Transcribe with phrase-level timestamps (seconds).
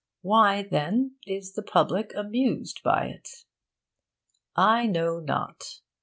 [0.23, 3.45] Why, then, is the public amused by it?
[4.55, 5.81] I know not.